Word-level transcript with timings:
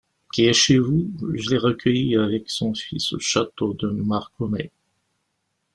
Qui 0.33 0.45
est 0.47 0.53
chez 0.53 0.79
vous? 0.79 1.11
Je 1.35 1.51
l'ai 1.51 1.59
recueillie 1.59 2.15
avec 2.17 2.49
son 2.49 2.73
fils 2.73 3.13
au 3.13 3.19
château 3.19 3.75
de 3.75 3.85
Marconnay. 3.87 4.71